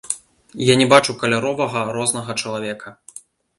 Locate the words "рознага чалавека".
2.01-2.97